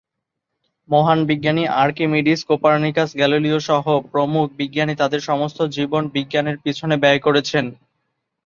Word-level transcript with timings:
মহান 0.89 1.19
বিজ্ঞানী 1.25 1.63
Archimedes, 1.83 2.39
Copernicus, 2.43 3.09
গ্যালিলিওসহ 3.15 3.85
প্রমুখ 4.11 4.45
বিজ্ঞানী 4.57 4.93
তাদের 4.95 5.21
সমগ্র 5.21 5.59
জীবন 5.75 6.03
বিজ্ঞানের 6.15 6.57
পিছনে 6.57 6.95
ব্যয় 6.97 7.19
করেছেন। 7.19 7.65